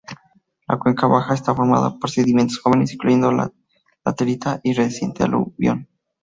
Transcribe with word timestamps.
La 0.67 0.79
cuenca 0.79 1.05
baja 1.05 1.35
está 1.35 1.53
formada 1.53 1.99
por 1.99 2.09
sedimentos 2.09 2.57
jóvenes, 2.59 2.91
incluyendo 2.91 3.31
laterita 4.03 4.59
y 4.63 4.73
reciente 4.73 5.23
aluvión. 5.23 5.87